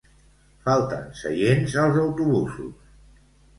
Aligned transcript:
Falten 0.67 1.03
seients 1.19 1.77
als 1.83 2.01
autobusos 2.07 2.75